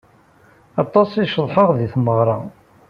Aṭas 0.83 1.09
i 1.23 1.25
ceḍḥeɣ 1.33 1.69
di 1.77 1.87
tmeɣra. 1.93 2.37